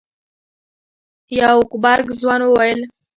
[1.39, 2.81] يو غبرګ ځوان وويل.